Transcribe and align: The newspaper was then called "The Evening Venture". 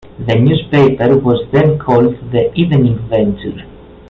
The 0.25 0.33
newspaper 0.35 1.15
was 1.19 1.45
then 1.51 1.77
called 1.77 2.15
"The 2.31 2.51
Evening 2.57 3.07
Venture". 3.07 3.67